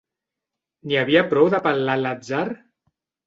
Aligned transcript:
N'hi 0.87 0.97
havia 1.01 1.23
prou 1.35 1.51
d'apel·lar 1.55 1.99
a 2.01 2.05
l'atzar? 2.05 2.43